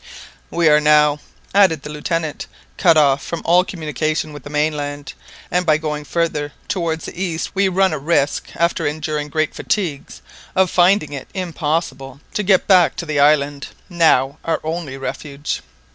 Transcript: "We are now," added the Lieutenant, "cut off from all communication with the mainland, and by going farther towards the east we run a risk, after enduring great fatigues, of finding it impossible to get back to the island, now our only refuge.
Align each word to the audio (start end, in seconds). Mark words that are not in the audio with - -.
"We 0.49 0.67
are 0.67 0.79
now," 0.79 1.19
added 1.53 1.83
the 1.83 1.91
Lieutenant, 1.91 2.47
"cut 2.75 2.97
off 2.97 3.23
from 3.23 3.43
all 3.45 3.63
communication 3.63 4.33
with 4.33 4.41
the 4.41 4.49
mainland, 4.49 5.13
and 5.51 5.63
by 5.63 5.77
going 5.77 6.05
farther 6.05 6.53
towards 6.67 7.05
the 7.05 7.21
east 7.23 7.53
we 7.53 7.69
run 7.69 7.93
a 7.93 7.99
risk, 7.99 8.47
after 8.55 8.87
enduring 8.87 9.29
great 9.29 9.53
fatigues, 9.53 10.23
of 10.55 10.71
finding 10.71 11.13
it 11.13 11.27
impossible 11.35 12.19
to 12.33 12.41
get 12.41 12.65
back 12.65 12.95
to 12.95 13.05
the 13.05 13.19
island, 13.19 13.67
now 13.91 14.39
our 14.43 14.59
only 14.63 14.97
refuge. 14.97 15.61